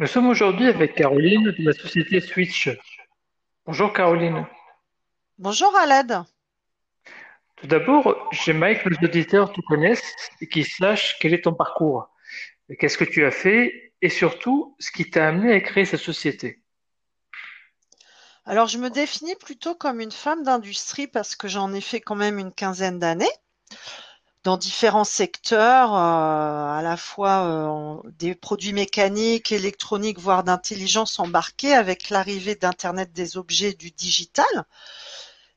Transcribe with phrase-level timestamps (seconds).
[0.00, 2.70] Nous sommes aujourd'hui avec Caroline de la société Switch.
[3.66, 4.46] Bonjour Caroline.
[5.36, 6.22] Bonjour Aled.
[7.56, 12.08] Tout d'abord, j'aimerais que nos auditeurs te connaissent et qu'ils sachent quel est ton parcours,
[12.78, 16.62] qu'est-ce que tu as fait et surtout ce qui t'a amené à créer cette société.
[18.46, 22.16] Alors je me définis plutôt comme une femme d'industrie parce que j'en ai fait quand
[22.16, 23.36] même une quinzaine d'années
[24.42, 31.74] dans différents secteurs, euh, à la fois euh, des produits mécaniques, électroniques, voire d'intelligence embarquée
[31.74, 34.46] avec l'arrivée d'Internet des objets du digital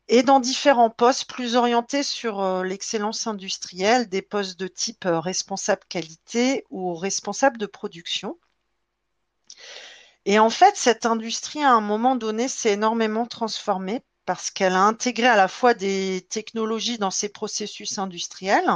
[0.10, 5.84] et dans différents postes plus orientés sur euh, l'excellence industrielle, des postes de type responsable
[5.88, 8.38] qualité ou responsable de production.
[10.26, 14.84] Et en fait, cette industrie, à un moment donné, s'est énormément transformée parce qu'elle a
[14.84, 18.72] intégré à la fois des technologies dans ses processus industriels,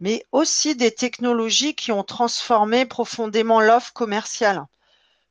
[0.00, 4.64] mais aussi des technologies qui ont transformé profondément l'offre commerciale.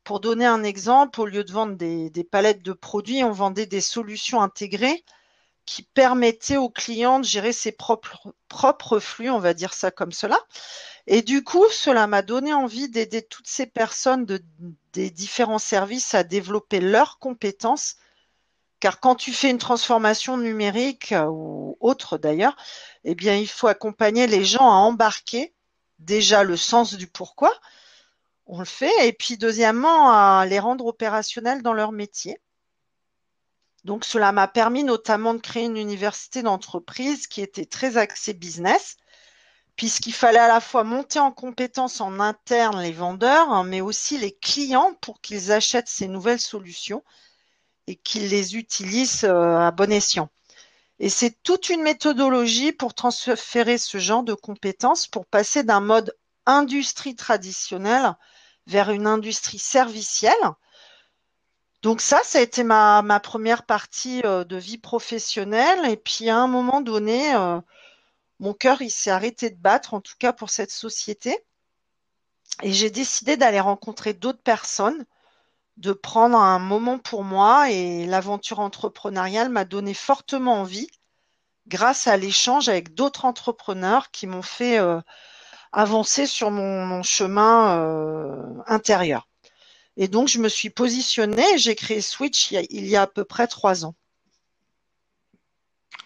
[0.04, 3.80] Pour donner un exemple, au lieu de vendre des, palettes de produits, on vendait des
[3.80, 5.04] solutions intégrées
[5.66, 10.38] qui permettaient aux clients de gérer ses propres, flux, on va dire ça comme cela.
[11.06, 14.42] Et du coup, cela m'a donné envie d'aider toutes ces personnes de,
[14.92, 17.96] des différents services à développer leurs compétences
[18.80, 22.56] car quand tu fais une transformation numérique euh, ou autre d'ailleurs,
[23.04, 25.54] eh il faut accompagner les gens à embarquer
[25.98, 27.52] déjà le sens du pourquoi.
[28.46, 32.40] On le fait, et puis deuxièmement, à les rendre opérationnels dans leur métier.
[33.84, 38.96] Donc, cela m'a permis notamment de créer une université d'entreprise qui était très axée business,
[39.76, 44.18] puisqu'il fallait à la fois monter en compétences en interne les vendeurs, hein, mais aussi
[44.18, 47.04] les clients pour qu'ils achètent ces nouvelles solutions
[47.90, 50.28] et qu'ils les utilisent euh, à bon escient.
[51.00, 56.14] Et c'est toute une méthodologie pour transférer ce genre de compétences, pour passer d'un mode
[56.46, 58.14] industrie traditionnelle
[58.68, 60.34] vers une industrie servicielle.
[61.82, 65.90] Donc ça, ça a été ma, première partie euh, de vie professionnelle.
[65.90, 67.60] Et puis à un moment donné, euh,
[68.38, 71.36] mon cœur, il s'est arrêté de battre, en tout cas pour cette société.
[72.62, 75.04] Et j'ai décidé d'aller rencontrer d'autres personnes
[75.80, 80.88] de prendre un moment pour moi et l'aventure entrepreneuriale m'a donné fortement envie
[81.68, 85.00] grâce à l'échange avec d'autres entrepreneurs qui m'ont fait euh,
[85.72, 89.26] avancer sur mon, chemin euh, intérieur.
[89.96, 93.46] Et donc, je me suis positionnée j'ai créé Switch il y, a, à peu près
[93.46, 93.94] trois ans.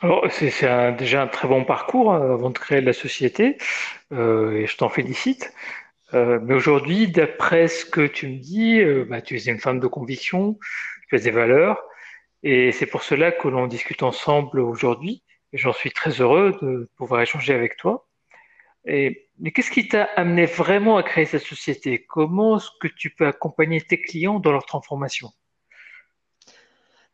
[0.02, 0.52] Alors, c'est
[0.98, 3.58] déjà un très bon parcours hein, avant de créer la société
[4.12, 5.52] euh, et je t'en félicite.
[6.14, 9.80] Euh, mais aujourd'hui, d'après ce que tu me dis, euh, bah, tu es une femme
[9.80, 10.58] de conviction,
[11.08, 11.82] tu as des valeurs,
[12.42, 15.24] et c'est pour cela que l'on discute ensemble aujourd'hui.
[15.52, 18.08] Et j'en suis très heureux de pouvoir échanger avec toi.
[18.86, 22.04] Et, mais qu'est-ce qui t'a amené vraiment à créer cette société?
[22.06, 25.30] Comment est-ce que tu peux accompagner tes clients dans leur transformation?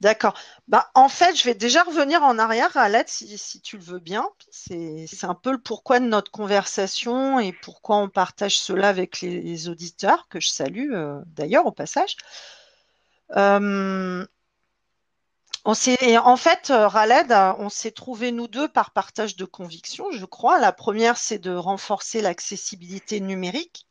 [0.01, 0.35] D'accord.
[0.67, 3.99] Bah, en fait, je vais déjà revenir en arrière, à si, si tu le veux
[3.99, 4.27] bien.
[4.51, 9.69] C'est un peu le pourquoi de notre conversation et pourquoi on partage cela avec les,
[9.69, 12.17] auditeurs, que je salue euh, d'ailleurs au passage.
[13.37, 14.25] Euh,
[15.65, 20.59] en fait, euh, Raled, on s'est trouvés nous deux par partage de convictions, je crois.
[20.59, 23.87] La première, c'est de renforcer l'accessibilité numérique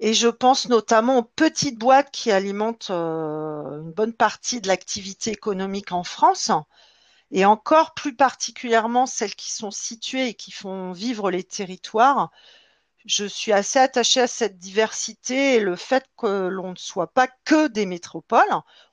[0.00, 5.30] et je pense notamment aux petites boîtes qui alimentent euh, une bonne partie de l'activité
[5.30, 6.50] économique en France,
[7.30, 12.30] et encore plus particulièrement celles qui sont situées et qui font vivre les territoires.
[13.06, 17.28] Je suis assez attachée à cette diversité et le fait que l'on ne soit pas
[17.44, 18.42] que des métropoles.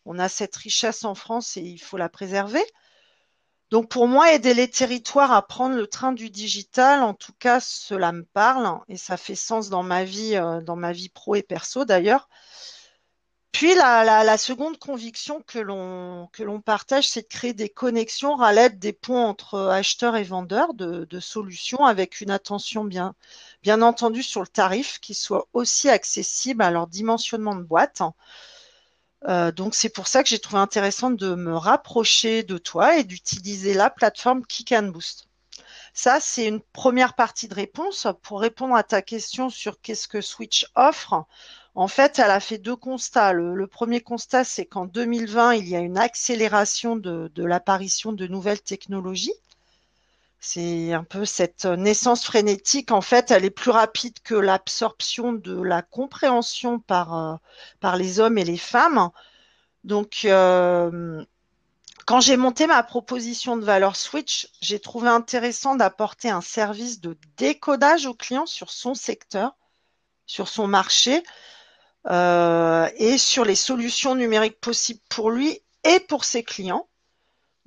[0.05, 2.63] On a cette richesse en France et il faut la préserver.
[3.71, 7.59] Donc pour moi, aider les territoires à prendre le train du digital, en tout cas,
[7.59, 11.35] cela me parle et ça fait sens dans ma vie, euh, dans ma vie pro
[11.35, 12.29] et perso d'ailleurs.
[13.51, 18.53] Puis la, seconde conviction que l'on que l'on partage, c'est de créer des connexions à
[18.53, 23.15] l'aide des ponts entre acheteurs et vendeurs de, de, solutions avec une attention bien
[23.63, 28.01] bien entendu sur le tarif qui soit aussi accessible à leur dimensionnement de boîte.
[29.27, 33.03] Euh, donc c'est pour ça que j'ai trouvé intéressant de me rapprocher de toi et
[33.03, 35.27] d'utiliser la plateforme Kick and Boost.
[35.93, 38.07] Ça, c'est une première partie de réponse.
[38.21, 41.25] Pour répondre à ta question sur qu'est-ce que Switch offre,
[41.75, 43.33] en fait, elle a fait deux constats.
[43.33, 48.61] Le, premier constat, c'est qu'en 2020, il y a une accélération de l'apparition de nouvelles
[48.61, 49.33] technologies
[50.39, 55.61] c'est un peu cette naissance frénétique, en fait, elle est plus rapide que l'absorption de
[55.61, 57.35] la compréhension par, euh,
[57.79, 59.09] par les hommes et les femmes.
[59.83, 61.23] Donc, euh,
[62.05, 67.17] quand j'ai monté ma proposition de valeur Switch, j'ai trouvé intéressant d'apporter un service de
[67.37, 69.55] décodage au client sur son secteur,
[70.25, 71.23] sur son marché,
[72.09, 76.88] et sur les solutions numériques possibles pour lui et pour ses clients.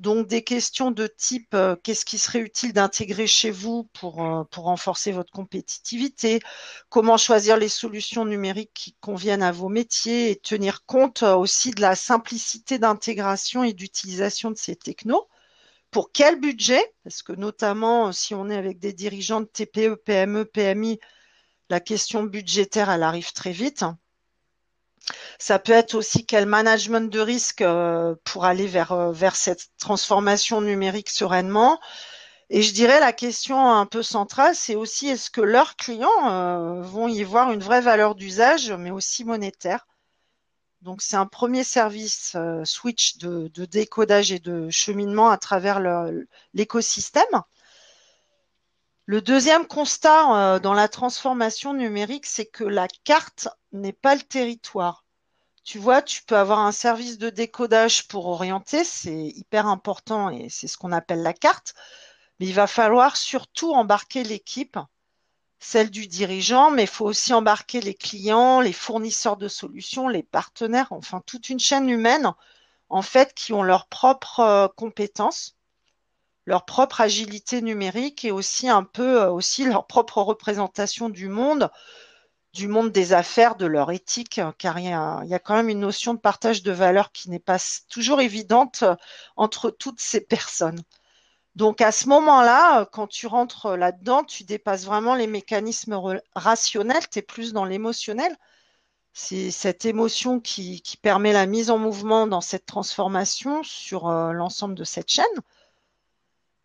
[0.02, 4.42] Donc des questions de type euh, qu'est-ce qui serait utile d'intégrer chez vous pour, euh,
[4.50, 6.40] pour renforcer votre compétitivité,
[6.88, 11.70] comment choisir les solutions numériques qui conviennent à vos métiers et tenir compte euh, aussi
[11.70, 15.28] de la simplicité d'intégration et d'utilisation de ces technos?
[15.92, 16.82] Pour quel budget?
[17.04, 20.98] Parce que notamment si on est avec des dirigeants de TPE, PME, PMI,
[21.70, 23.84] la question budgétaire, elle arrive très vite.
[25.38, 29.68] Ça peut être aussi quel management de risque euh, pour aller vers, euh, vers cette
[29.78, 31.80] transformation numérique sereinement.
[32.50, 36.82] Et je dirais la question un peu centrale, c'est aussi est-ce que leurs clients euh,
[36.82, 39.86] vont y voir une vraie valeur d'usage, mais aussi monétaire?
[40.82, 45.80] Donc c'est un premier service switch de, de, décodage et de cheminement à travers
[46.54, 47.42] l'écosystème.
[49.06, 55.04] Le deuxième constat dans la transformation numérique, c'est que la carte n'est pas le territoire.
[55.64, 60.48] Tu vois, tu peux avoir un service de décodage pour orienter, c'est hyper important et
[60.48, 61.74] c'est ce qu'on appelle la carte.
[62.38, 64.78] Mais il va falloir surtout embarquer l'équipe,
[65.58, 70.24] celle du dirigeant, mais il faut aussi embarquer les clients, les fournisseurs de solutions, les
[70.24, 72.32] partenaires, enfin toute une chaîne humaine,
[72.88, 75.56] en fait, qui ont leurs propres euh, compétences,
[76.46, 81.70] leur propre agilité numérique et aussi un peu euh, aussi leur propre représentation du monde
[82.52, 85.80] du monde des affaires, de leur éthique, hein, car il y, a, quand même une
[85.80, 87.56] notion de partage de valeurs qui n'est pas
[87.88, 88.94] toujours évidente euh,
[89.36, 90.82] entre toutes ces personnes.
[91.56, 95.98] Donc à ce moment-là, euh, quand tu rentres là-dedans, tu dépasses vraiment les mécanismes
[96.34, 98.36] rationnels, tu es plus dans l'émotionnel.
[99.14, 104.84] C'est cette émotion qui, permet la mise en mouvement dans cette transformation sur l'ensemble de
[104.84, 105.24] cette chaîne.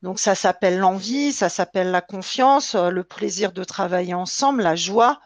[0.03, 5.19] Donc ça s'appelle l'envie, ça s'appelle la confiance, le plaisir de travailler ensemble, la joie,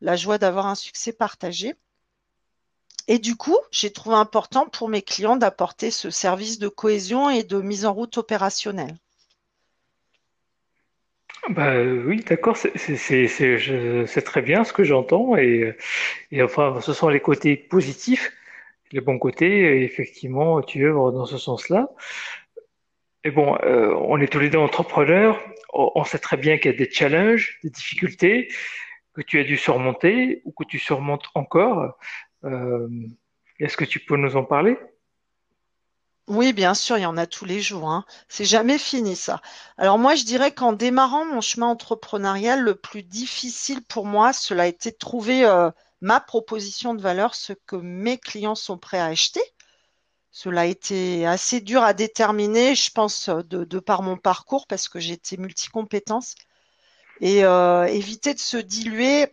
[0.00, 1.74] la joie d'avoir un succès partagé.
[3.06, 7.42] Et du coup, j'ai trouvé important pour mes clients d'apporter ce service de cohésion et
[7.42, 8.96] de mise en route opérationnelle.
[11.50, 15.74] Bah, oui, d'accord, c'est très bien ce que j'entends et,
[16.42, 18.32] enfin, ce sont les côtés positifs,
[18.92, 21.88] les bons côtés, effectivement, tu œuvres dans ce sens-là.
[23.24, 25.40] Et bon, euh, on est tous les deux entrepreneurs,
[25.72, 28.48] on sait très bien qu'il y a des challenges, des difficultés,
[29.12, 31.98] que tu as dû surmonter ou que tu surmontes encore.
[32.44, 32.88] Euh,
[33.58, 34.78] est-ce que tu peux nous en parler?
[36.28, 37.90] Oui, bien sûr, il y en a tous les jours.
[37.90, 38.04] Hein.
[38.28, 39.40] C'est jamais fini ça.
[39.78, 44.64] Alors moi, je dirais qu'en démarrant mon chemin entrepreneurial, le plus difficile pour moi, cela
[44.64, 45.70] a été de trouver euh,
[46.00, 49.40] ma proposition de valeur, ce que mes clients sont prêts à acheter.
[50.30, 54.88] Cela a été assez dur à déterminer, je pense, de, de par mon parcours, parce
[54.88, 56.34] que j'étais multicompétence
[57.20, 59.28] et euh, éviter de se diluer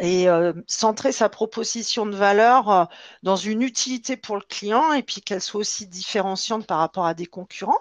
[0.00, 2.84] et euh, centrer sa proposition de valeur euh,
[3.22, 7.14] dans une utilité pour le client et puis qu'elle soit aussi différenciante par rapport à
[7.14, 7.80] des concurrents.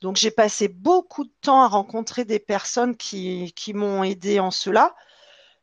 [0.00, 4.50] Donc j'ai passé beaucoup de temps à rencontrer des personnes qui, qui m'ont aidé en
[4.50, 4.94] cela.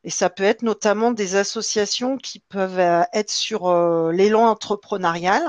[0.07, 2.79] Et ça peut être notamment des associations qui peuvent
[3.13, 3.71] être sur
[4.11, 5.43] l'élan entrepreneurial.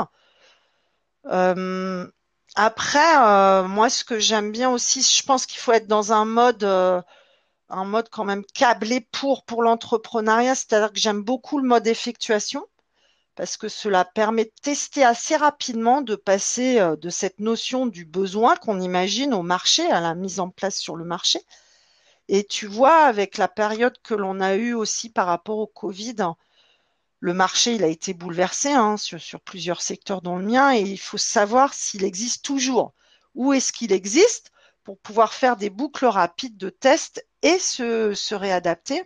[2.61, 6.25] Après, euh, moi, ce que j'aime bien aussi, je pense qu'il faut être dans un
[6.25, 7.01] mode, euh,
[7.69, 10.57] un mode quand même câblé pour pour l'entrepreneuriat.
[10.57, 12.67] C'est-à-dire que j'aime beaucoup le mode effectuation
[13.37, 18.05] parce que cela permet de tester assez rapidement, de passer euh, de cette notion du
[18.05, 21.41] besoin qu'on imagine au marché à la mise en place sur le marché.
[22.29, 26.17] Et tu vois, avec la période que l'on a eue aussi par rapport au Covid,
[27.21, 31.01] le marché, il a été bouleversé hein, sur, plusieurs secteurs dont le mien, et il
[31.01, 32.93] faut savoir s'il existe toujours.
[33.35, 34.53] Où est-ce qu'il existe
[34.85, 39.03] pour pouvoir faire des boucles rapides de tests et se, réadapter?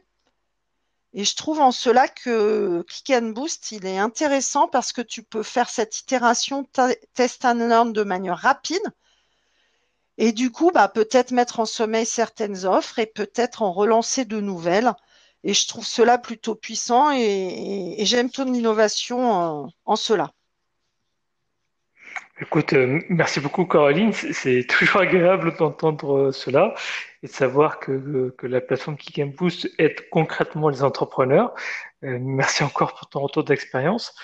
[1.15, 5.23] Et je trouve en cela que Click and Boost, il est intéressant parce que tu
[5.23, 6.67] peux faire cette itération
[7.15, 8.83] test and learn de manière rapide.
[10.19, 14.41] Et du coup, bah, peut-être mettre en sommeil certaines offres et peut-être en relancer de
[14.41, 14.93] nouvelles
[15.45, 20.31] et je trouve cela plutôt puissant et, j'aime ton innovation en, cela.
[22.41, 24.13] Écoute, euh, merci beaucoup Caroline.
[24.13, 26.75] C'est toujours agréable d'entendre euh, cela
[27.23, 31.55] et de savoir que, la plateforme Kick Boost aide concrètement les entrepreneurs.
[32.03, 34.15] Euh, merci encore pour ton retour d'expérience.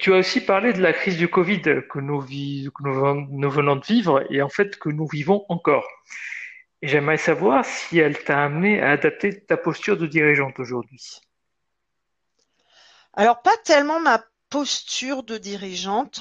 [0.00, 4.42] Tu as aussi parlé de la crise du Covid que nous, venons de vivre et
[4.42, 5.86] en fait que nous vivons encore.
[6.82, 11.20] J'aimerais savoir si elle t'a amené à adapter ta posture de dirigeante aujourd'hui.
[13.14, 16.20] Alors, pas tellement ma posture de dirigeante.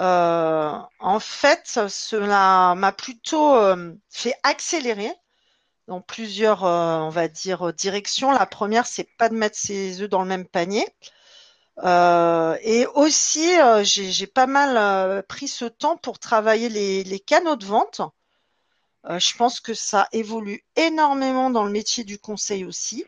[0.00, 5.12] Euh, en fait, cela m'a plutôt euh, fait accélérer
[5.88, 8.30] dans plusieurs, euh, on va dire, directions.
[8.30, 10.86] La première, c'est pas de mettre ses œufs dans le même panier.
[11.84, 17.64] Euh, et aussi, euh, j'ai pas mal pris ce temps pour travailler les, canaux de
[17.64, 18.00] vente.
[19.08, 23.04] je pense que ça évolue énormément dans le métier du conseil aussi.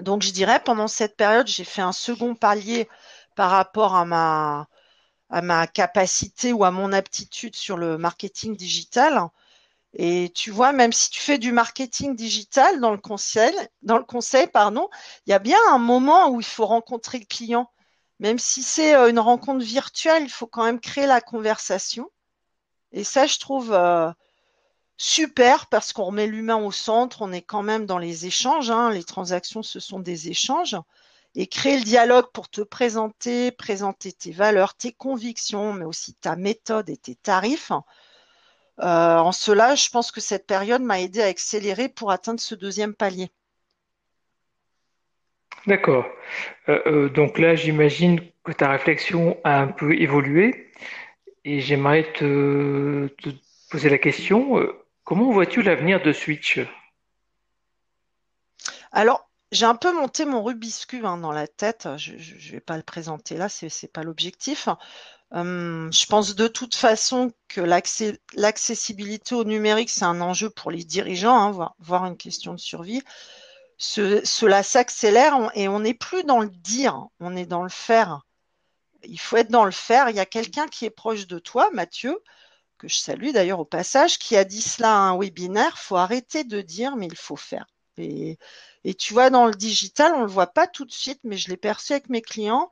[0.00, 2.88] Donc, je dirais, pendant cette période, j'ai fait un second palier
[3.36, 9.28] par rapport à ma capacité ou à mon aptitude sur le marketing digital.
[9.94, 14.04] Et tu vois, même si tu fais du marketing digital dans le conseil, dans le
[14.04, 14.88] conseil, pardon,
[15.26, 17.70] il y a bien un moment où il faut rencontrer le client.
[18.20, 22.10] Même si c'est euh, une rencontre virtuelle, il faut quand même créer la conversation.
[22.92, 24.10] Et ça, je trouve euh,
[24.96, 27.22] super parce qu'on remet l'humain au centre.
[27.22, 28.70] On est quand même dans les échanges.
[28.70, 28.90] Hein.
[28.90, 30.76] Les transactions, ce sont des échanges.
[31.34, 36.36] Et créer le dialogue pour te présenter, présenter tes valeurs, tes convictions, mais aussi ta
[36.36, 37.72] méthode et tes tarifs
[38.82, 42.54] euh, en cela, je pense que cette période m'a aidé à accélérer pour atteindre ce
[42.54, 43.30] deuxième palier.
[45.66, 46.06] D'accord.
[46.68, 50.72] Euh, euh, donc là, j'imagine que ta réflexion a un peu évolué
[51.44, 53.08] et j'aimerais te,
[53.70, 54.66] poser la question,
[55.04, 56.58] comment vois-tu l'avenir de Switch?
[58.92, 61.88] Alors, j'ai un peu monté mon rubiscu hein, dans la tête.
[61.96, 64.68] Je ne vais pas le présenter là, ce n'est pas l'objectif.
[65.32, 70.82] Hum, je pense de toute façon que l'accessibilité au numérique, c'est un enjeu pour les
[70.84, 73.02] dirigeants, hein, voire, une question de survie.
[73.78, 78.22] cela s'accélère et on n'est plus dans le dire, on est dans le faire.
[79.04, 80.10] Il faut être dans le faire.
[80.10, 82.18] Il y a quelqu'un qui est proche de toi, Mathieu,
[82.78, 85.74] que je salue d'ailleurs au passage, qui a dit cela à un webinaire.
[85.76, 87.66] Il faut arrêter de dire, mais il faut faire.
[87.98, 88.38] Et,
[88.84, 91.36] et tu vois, dans le digital, on ne le voit pas tout de suite, mais
[91.36, 92.70] je l'ai perçu avec mes clients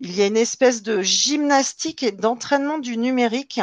[0.00, 3.60] il y a une espèce de gymnastique et d'entraînement du numérique.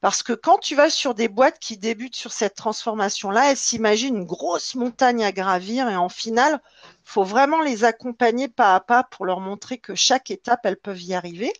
[0.00, 4.16] Parce que quand tu vas sur des boîtes qui débutent sur cette transformation-là, elles s'imaginent
[4.16, 6.60] une grosse montagne à gravir et en finale,
[7.04, 11.02] faut vraiment les accompagner pas à pas pour leur montrer que chaque étape, elles peuvent
[11.02, 11.52] y arriver.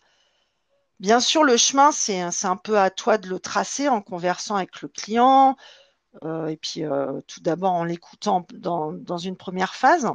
[0.99, 4.81] Bien sûr, le chemin, c'est un peu à toi de le tracer en conversant avec
[4.81, 5.55] le client
[6.23, 10.09] euh, et puis euh, tout d'abord en l'écoutant dans une première phase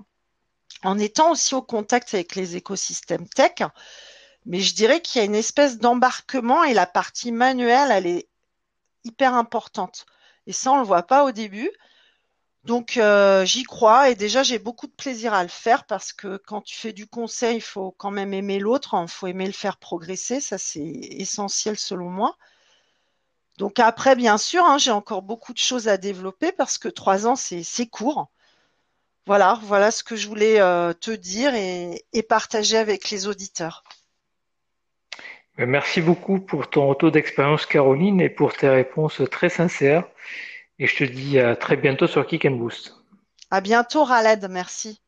[0.85, 3.63] en étant aussi au contact avec les écosystèmes tech.
[4.47, 8.29] Mais je dirais qu'il y a une espèce d'embarquement et la partie manuelle, elle est
[9.05, 10.07] hyper importante.
[10.47, 11.71] Et ça, on ne le voit pas au début.
[12.65, 16.37] Donc, euh, j'y crois et déjà, j'ai beaucoup de plaisir à le faire parce que
[16.47, 19.53] quand tu fais du conseil, il faut quand même aimer l'autre, il faut aimer le
[19.53, 20.41] faire progresser.
[20.41, 22.37] Ça, c'est essentiel selon moi.
[23.59, 27.27] Donc après, bien sûr, hein, j'ai encore beaucoup de choses à développer parce que trois
[27.27, 28.29] ans, c'est court.
[29.27, 33.85] Voilà, voilà ce que je voulais euh, te dire et, partager avec les auditeurs.
[35.59, 40.05] Merci beaucoup pour ton retour d'expérience, Caroline, et pour tes réponses très sincères.
[40.79, 42.95] Et je te dis à très bientôt sur Kick and Boost.
[43.51, 44.49] À bientôt, Raled.
[44.51, 45.02] Merci.